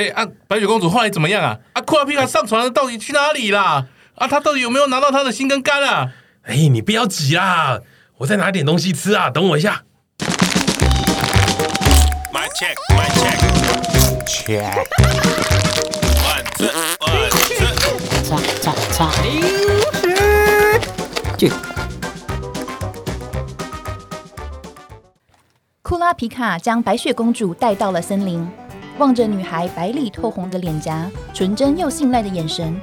[0.00, 1.58] 哎啊，白雪公主后来怎么样啊？
[1.74, 3.84] 啊，库拉皮卡上船了，到底去哪里啦？
[4.14, 6.10] 啊，他到底有没有拿到他的心跟肝啊？
[6.44, 7.80] 哎，你不要急啦，
[8.16, 9.82] 我再拿点东西吃啊，等我一下。
[12.32, 13.38] My check, my check,
[14.24, 14.72] check.
[16.24, 16.68] One, two,
[17.00, 17.60] one, two.
[18.24, 19.12] 擦擦擦，
[21.36, 21.48] 就
[25.82, 28.48] 库拉皮卡将白雪公主带到了森林，
[29.00, 32.78] 望着女孩白里透红的脸颊、纯真又信赖的眼神，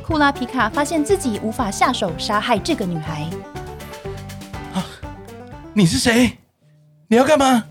[0.00, 3.28] 库拉皮卡发现自己无法下手杀害这个女孩。
[4.72, 4.86] 啊，
[5.74, 6.38] 你是谁？
[7.08, 7.64] 你要干嘛？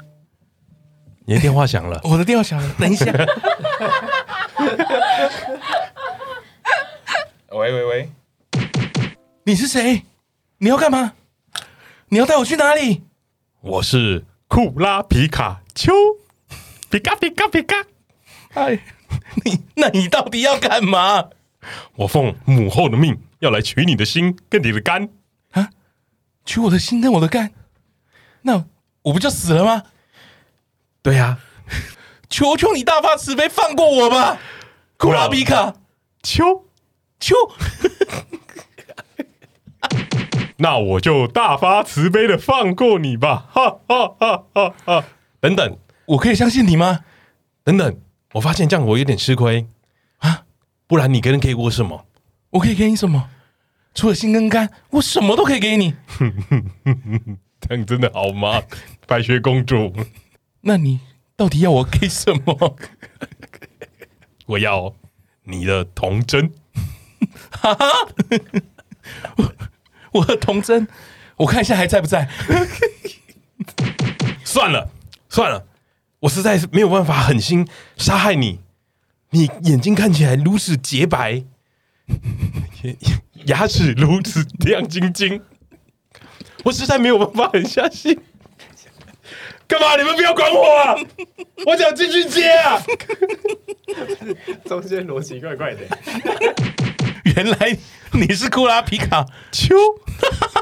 [1.26, 3.06] 你的电话响了， 我的电话响了，等一下。
[7.52, 8.12] 喂喂喂，
[9.46, 10.04] 你是谁？
[10.58, 11.14] 你要干嘛？
[12.10, 13.04] 你要带我去哪里？
[13.62, 14.26] 我是。
[14.50, 15.94] 库拉皮卡丘，
[16.90, 17.76] 皮卡皮卡皮卡，
[18.56, 18.80] 哎，
[19.46, 21.30] 你那你到底要干嘛？
[21.98, 25.10] 我奉母后的命，要来取你的心跟你的肝
[25.52, 25.70] 啊！
[26.46, 27.52] 取我的心跟我的肝，
[28.42, 28.66] 那
[29.04, 29.84] 我不就死了吗？
[31.04, 31.40] 对呀、啊，
[32.30, 34.40] 求求你大发慈悲，放过我吧！
[34.98, 35.76] 库拉皮卡
[36.24, 36.66] 丘
[37.20, 37.36] 丘。
[40.58, 45.06] 那我就大发慈悲的放过你吧，哈哈哈哈哈！
[45.40, 45.78] 等等，
[46.10, 47.02] 我可以相信你吗？
[47.64, 48.02] 等等，
[48.34, 49.68] 我发现这样我有点吃亏
[50.18, 50.44] 啊！
[50.88, 52.08] 不然你可以给我什么？
[52.50, 53.30] 我可以给你什么？
[53.94, 55.94] 除了心跟肝，我什么都可以给你。
[57.62, 58.64] 这样真的好吗，
[59.06, 59.94] 白雪公主？
[60.62, 61.00] 那你
[61.36, 62.76] 到底要我给什么？
[64.48, 64.96] 我要
[65.44, 66.52] 你的童真。
[67.52, 67.86] 哈哈。
[69.38, 69.54] 我
[70.14, 70.88] 我的童真，
[71.38, 72.28] 我看一下还在不在？
[74.44, 74.90] 算 了
[75.30, 75.68] 算了，
[76.22, 77.68] 我实在是没有办法狠心
[77.98, 78.60] 杀害你。
[79.32, 81.44] 你眼睛看起来如此洁白，
[83.46, 85.42] 牙齿如此亮晶晶，
[86.66, 88.20] 我实在没有办法很相信。
[89.68, 89.96] 干嘛？
[89.96, 90.96] 你们不要管我啊！
[91.68, 92.82] 我想继续接啊！
[94.66, 95.82] 中间逻辑怪怪的。
[97.24, 97.78] 原来
[98.14, 99.76] 你是库拉皮卡丘，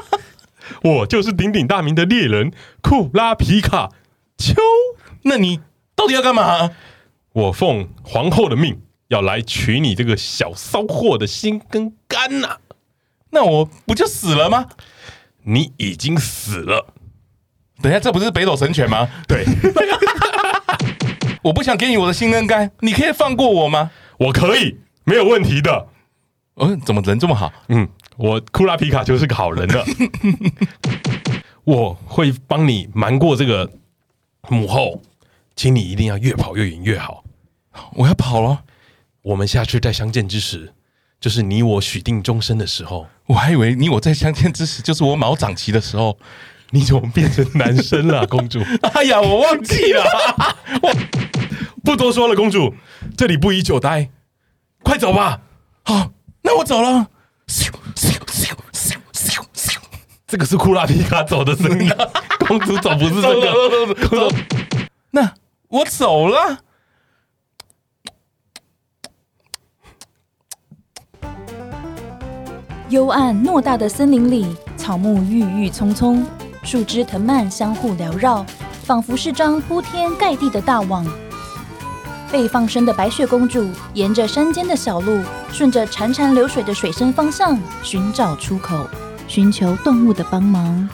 [0.84, 2.52] 我就是鼎鼎大名的猎人
[2.82, 3.88] 库拉皮卡
[4.36, 4.54] 丘。
[5.28, 5.60] 那你
[5.94, 6.70] 到底要干嘛？
[7.32, 12.58] 我奉皇后的命，要来取你这个小骚货的心跟肝呐、啊。
[13.30, 14.66] 那我不就死了吗？
[15.44, 16.86] 你已经死了。
[17.80, 19.08] 等一下，这不是北斗神拳吗？
[19.28, 19.44] 对。
[21.42, 23.90] 我不想给你我的心跟肝，你可以放过我吗？
[24.18, 25.88] 我可以，没有问题的。
[26.56, 27.52] 嗯、哦，怎么人这么好？
[27.68, 29.84] 嗯，我库拉皮卡就是个好人的。
[31.64, 33.70] 我会帮你瞒过这个
[34.48, 35.00] 母后，
[35.58, 37.24] 请你一定要越跑越远越好。
[37.94, 38.62] 我要跑了，
[39.22, 40.72] 我们下去再相见之时，
[41.20, 43.08] 就是你我许定终身的时候。
[43.26, 46.16] 我还以为你我在相见之时，就是我毛长齐的时候。
[46.70, 48.60] 你怎么变成男生了，公主？
[48.92, 50.04] 哎呀，我忘记了。
[50.80, 50.94] 我
[51.82, 52.72] 不多说了，公主，
[53.16, 54.10] 这里不宜久待，
[54.84, 55.40] 快走吧。
[55.82, 56.12] 好。
[56.42, 57.08] 那我走了。
[60.26, 61.90] 这个是库拉皮卡走的声音，
[62.46, 63.94] 公主走不是这个。
[64.08, 64.30] 走，
[65.10, 65.34] 那
[65.68, 66.60] 我走了。
[72.88, 76.24] 幽暗偌大的森林里，草木郁郁葱葱，
[76.62, 78.46] 树枝藤蔓相互缭绕，
[78.82, 81.06] 仿佛是张铺天盖地的大网。
[82.32, 88.88] 被放生的白雪公主沿着山间的小路，顺着潺潺流水的水声方向寻找出口，
[89.26, 90.88] 寻求动物的帮忙。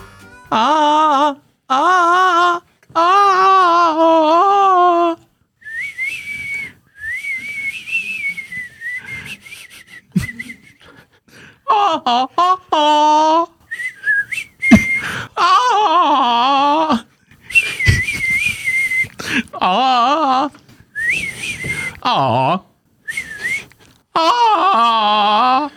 [0.49, 1.37] 啊啊
[1.67, 2.63] 啊啊
[2.95, 4.03] 啊
[4.41, 4.54] 啊！
[11.95, 12.59] 啊啊
[15.35, 15.47] 啊！
[19.53, 20.51] 啊
[22.01, 22.61] 啊！
[24.13, 25.71] 啊啊！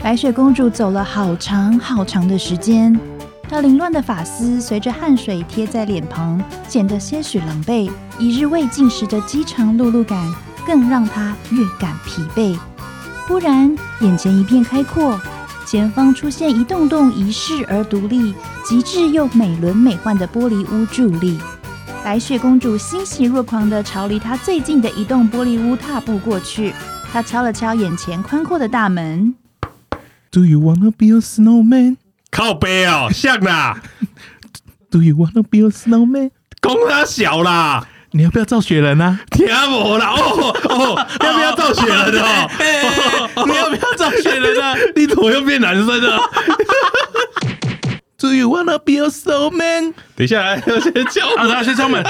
[0.00, 2.98] 白雪公主走了好长好长的时间，
[3.48, 7.90] 她凌乱的发丝随着汗水贴在脸庞，显得些许狼狈。
[8.18, 10.34] 一日未进食的饥肠辘辘感，
[10.66, 12.58] 更让她越感疲惫。
[13.28, 15.20] 忽然，眼前一片开阔，
[15.66, 18.34] 前方出现一栋栋遗世而独立、
[18.64, 21.38] 极致又美轮美奂的玻璃屋伫立。
[22.02, 26.72] 白雪公主欣喜若狂地朝离她最近的一栋玻璃屋踏步过去。
[27.12, 29.34] 她敲了敲眼前宽阔的大门。
[30.30, 31.98] Do you wanna be a snowman？
[32.30, 33.82] 靠背哦，像啦。
[34.90, 36.30] Do you wanna be a snowman？
[36.62, 39.20] 公他小啦，你要不要造雪人啊？
[39.30, 40.14] 听我啦！
[40.16, 43.44] 哦哦，要不要造雪人的哦？
[43.46, 44.74] 你要不要造雪人啊？
[44.96, 46.30] 你怎么又变男生了
[48.16, 49.92] ？Do you wanna be a snowman？
[50.16, 52.02] 等一下，来，要先敲门，啊，先敲门。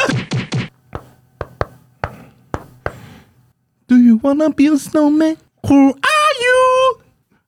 [3.88, 5.36] Do you wanna be a snowman?
[5.62, 7.00] Who are you?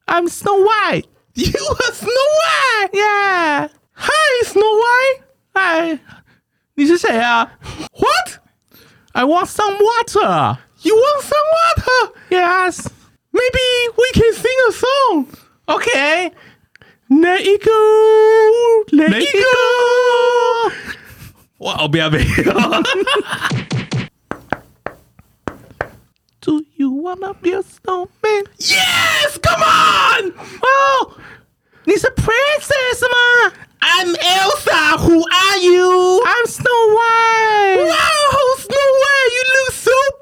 [0.07, 1.07] I'm Snow White.
[1.35, 2.91] You are Snow White?
[2.93, 3.69] Yeah.
[3.95, 5.23] Hi, Snow White.
[5.55, 6.01] Hi.
[6.75, 7.51] 你是谁啊
[7.93, 8.20] ？What?
[9.21, 10.59] I want some water.
[10.81, 12.15] You want some water?
[12.31, 12.89] Yes.
[13.35, 13.61] Maybe
[13.99, 15.29] we can sing a song.
[15.69, 16.31] Okay.
[17.11, 18.85] Let it go.
[18.93, 20.71] Let, let it, it go.
[20.71, 20.95] go.
[21.59, 22.25] Wow, baby.
[26.41, 28.45] Do you wanna be a snowman?
[28.57, 29.37] Yes!
[29.37, 30.33] Come on!
[30.63, 31.19] Oh!
[31.85, 33.51] He's a princess, ma!
[33.83, 34.99] I'm Elsa!
[34.99, 36.23] Who are you?
[36.25, 37.85] I'm Snow White!
[37.87, 38.55] Wow!
[38.57, 39.10] Snow White!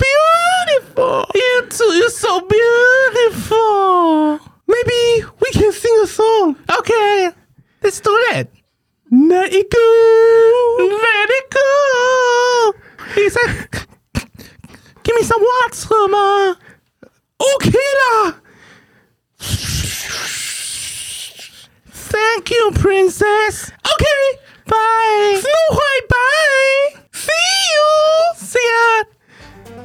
[0.04, 1.24] Beautiful.
[1.34, 1.84] You too.
[1.98, 4.40] You're so beautiful.
[4.66, 6.56] Maybe we can sing a song.
[6.78, 7.30] Okay,
[7.82, 8.48] let's do that.
[9.10, 9.88] Let it go.
[11.06, 12.74] Let it go.
[13.14, 13.68] He said,
[15.02, 16.56] "Give me some water 吗
[17.38, 17.70] OK
[18.00, 18.34] 啦。
[22.10, 23.70] Thank you, princess.
[23.84, 24.04] OK,
[24.66, 25.40] Bye.
[25.40, 26.07] Snow White,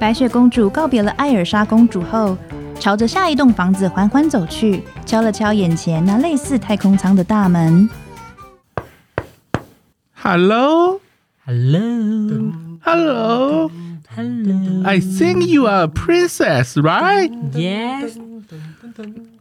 [0.04, 2.38] 白雪公主告别了艾尔莎公主后，
[2.78, 7.90] 朝着下一栋房子缓缓走去，敲了敲眼前那类似太空舱的大门。
[10.12, 11.00] Hello.
[11.46, 12.52] Hello,
[12.82, 13.72] Hello.
[14.18, 14.84] hello.
[14.84, 17.32] I think you are a princess, right?
[17.54, 18.18] Yes，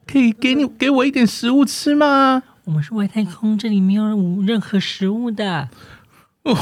[0.06, 2.44] 可以给你给我一点食物吃吗？
[2.66, 4.04] 我们是外太空，这里没有
[4.46, 5.68] 任何食物的。
[6.43, 6.55] 哇，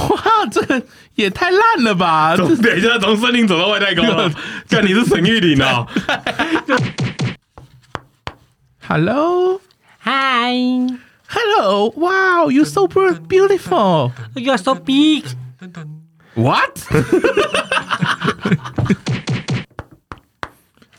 [0.52, 0.81] 这个
[1.13, 2.36] 也太烂了吧！
[2.36, 4.31] 从等一下，从森林走到外太空了。
[4.68, 5.88] 看你 是沈玉琳哦。
[8.88, 9.62] Hello.
[10.04, 10.88] Hi,
[11.28, 11.92] Hello.
[11.96, 14.12] Wow, you're so beautiful.
[14.36, 15.25] you are so big.
[16.36, 16.80] What?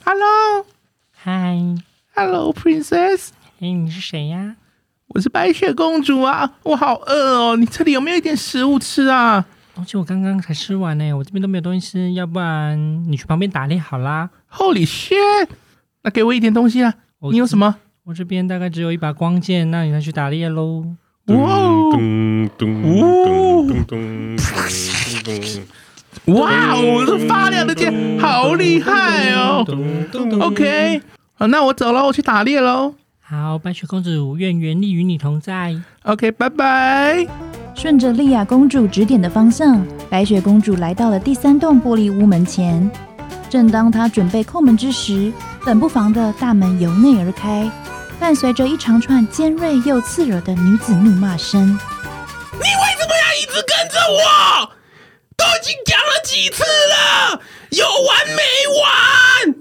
[0.05, 0.67] Hello.
[1.25, 1.77] Hi，
[2.15, 3.31] Hello, princess.
[3.61, 4.57] 哎，你是谁呀？
[5.14, 9.44] 我是白雪公主啊，我好饿哦，你这里有没有一点食物吃啊？
[9.76, 12.78] 东西我刚刚才吃完呢，我这边都没有东西吃，要不然
[13.12, 14.30] 你去旁边打猎好啦。
[14.50, 15.50] Holy shit！
[16.04, 16.94] 那给我一点东西啊！
[17.32, 17.76] 你有什么？
[18.06, 20.86] 我这边大概只有一把光剑，那你再去打猎喽。
[21.28, 24.38] 哇哦咚咚咚咚咚
[26.26, 26.36] 咚。
[26.36, 29.66] 哇哦，这发亮的剑好厉害哦
[30.40, 31.02] ！OK，
[31.34, 32.96] 好，那我走了，我去打猎喽。
[33.32, 35.74] 好，白雪公主愿原力与你同在。
[36.04, 37.26] OK，拜拜。
[37.74, 42.92] 顺着莉亚公主指点的方向，白雪公主来到了第三栋玻璃屋门前。
[43.50, 45.32] 正当她准备叩门之时，
[45.66, 47.72] 冷不防的大门由内而开，
[48.20, 51.66] 伴随着一长串尖锐又刺耳的女子怒骂声。
[51.66, 54.72] 你为什么要一直跟着我？
[55.38, 57.40] 都已经讲了几次了，
[57.70, 58.42] 有完没
[58.82, 59.61] 完？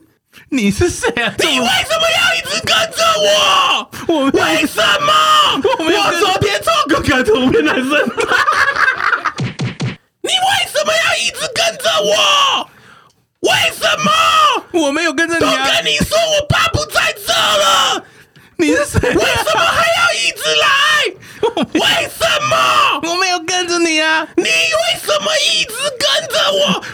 [0.52, 1.32] 你是谁啊？
[1.38, 3.90] 你为什么要一直跟着我？
[4.08, 5.12] 我为什么？
[5.78, 7.86] 我没有跟昨天做个改图片男生。
[10.22, 12.68] 你为什么要一直跟着我？
[13.40, 14.10] 为什么？
[14.72, 15.70] 我没有跟着你都啊！
[15.72, 18.04] 跟你说我爸不在这了，
[18.56, 19.14] 你是谁啊？
[19.14, 20.68] 为什么还要一直来？
[21.74, 23.00] 为什么？
[23.08, 24.26] 我没有跟着你啊！
[24.36, 24.50] 你为
[25.04, 26.84] 什么一直跟着我？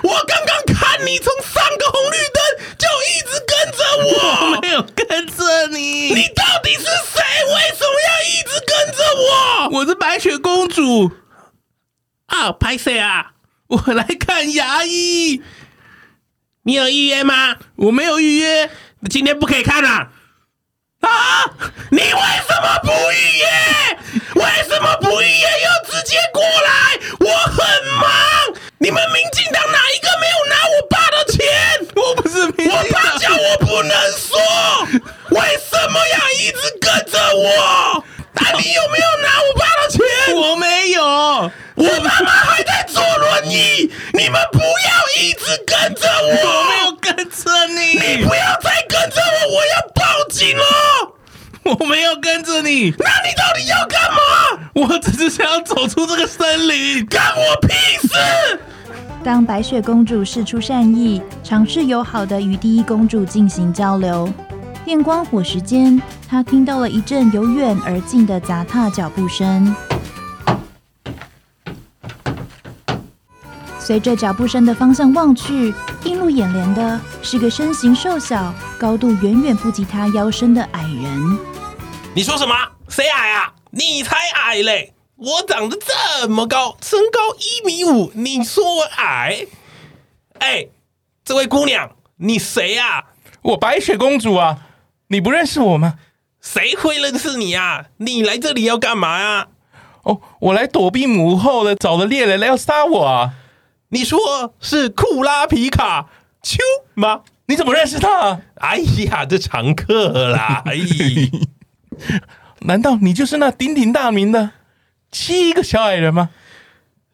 [9.76, 9.86] 我？
[9.86, 11.12] 是白雪公主，
[12.26, 13.34] 啊，拍谁啊？
[13.68, 15.42] 我来看牙医。
[16.62, 17.56] 你有预约吗？
[17.76, 18.70] 我没有预约
[19.10, 20.10] 今天不可以看啊！
[21.00, 21.10] 啊！
[21.90, 22.35] 你为
[45.66, 46.28] 跟着我
[46.68, 50.64] 没，有跟着你，你不要再跟着我，我要报警了。
[51.64, 54.16] 我没有跟着你，那你到底要干嘛？
[54.74, 57.04] 我只是想要走出这个森林。
[57.06, 57.74] 干我屁
[58.06, 58.60] 事！
[59.24, 64.32] 当白雪公主释出善意，尝试友好的与第一公主进行交流。
[64.84, 69.74] 电光火石间，她听到了一阵由远而近的杂踏脚步声。
[73.86, 81.38] 随着脚步声的方向望去，映入眼帘的是个身形瘦小、高度远远不及他腰身的矮人。
[82.12, 82.52] 你说什么？
[82.88, 83.54] 谁矮啊？
[83.70, 84.92] 你才矮嘞！
[85.14, 89.46] 我长得这么高，身高一米五，你说我矮？
[90.40, 90.66] 哎，
[91.24, 93.04] 这位姑娘，你谁呀？
[93.42, 94.58] 我白雪公主啊！
[95.06, 95.94] 你不认识我吗？
[96.40, 97.84] 谁会认识你啊？
[97.98, 99.46] 你来这里要干嘛呀？
[100.02, 103.34] 哦，我来躲避母后的，找了猎人来要杀我啊！
[103.96, 106.10] 你说是库拉皮卡
[106.42, 106.58] 丘
[106.92, 107.22] 吗？
[107.46, 108.42] 你怎么认识他？
[108.56, 110.62] 哎呀，这常客啦！
[110.68, 110.74] 哎，
[112.60, 114.50] 难道你就是那鼎鼎大名的？
[115.10, 116.28] 七个小矮人吗？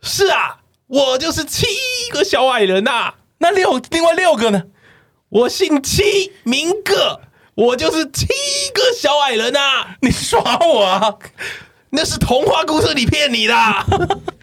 [0.03, 0.59] 是啊，
[0.89, 1.65] 我就是七
[2.11, 3.15] 个小矮人呐、啊。
[3.39, 4.65] 那六另外六个呢？
[5.29, 7.21] 我姓七，名个，
[7.55, 8.27] 我就是七
[8.75, 9.97] 个小矮人呐、啊。
[10.01, 11.15] 你耍我啊？
[11.91, 13.55] 那是童话故事里骗你的。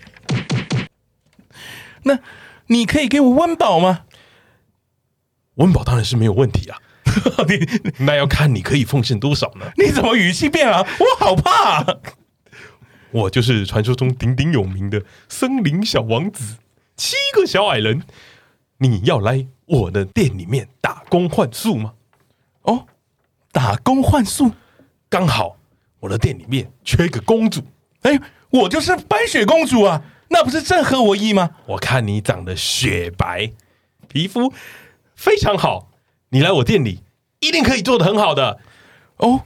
[2.09, 2.19] 那
[2.67, 4.05] 你可以给我温饱吗？
[5.55, 6.77] 温饱当然是没有问题啊。
[7.47, 9.71] 你那要看你可以奉献多少呢？
[9.77, 10.85] 你怎么语气变了？
[10.99, 11.85] 我好怕。
[13.11, 16.57] 我就是传说中鼎鼎有名的森林小王子，
[16.95, 18.03] 七个小矮人，
[18.77, 21.93] 你要来我的店里面打工换宿吗？
[22.61, 22.85] 哦，
[23.51, 24.51] 打工换宿，
[25.09, 25.57] 刚好
[25.99, 27.63] 我的店里面缺一个公主，
[28.03, 28.19] 哎，
[28.51, 31.50] 我就是白雪公主啊，那不是正合我意吗？
[31.65, 33.51] 我看你长得雪白，
[34.07, 34.53] 皮肤
[35.15, 35.89] 非常好，
[36.29, 37.03] 你来我店里
[37.39, 38.59] 一定可以做的很好的。
[39.17, 39.41] 哦，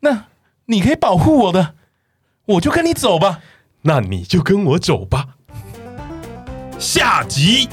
[0.00, 0.26] 那
[0.66, 1.74] 你可以保护我的。
[2.46, 3.40] 我就跟你走吧，
[3.82, 5.36] 那你就跟我走吧。
[6.78, 7.68] 下集，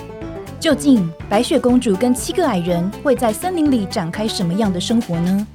[0.59, 5.47] 究竟白雪公主跟七个矮人会在森林里展开什么样的生活呢？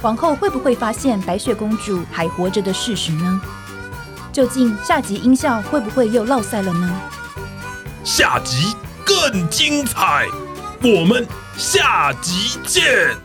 [0.00, 3.40] 皇后会不会发现白雪公主还活着的事实呢？
[4.32, 7.00] 究竟下集音效会不会又落赛了呢？
[8.04, 10.26] 下集更精彩，
[10.82, 13.16] 我们下集见。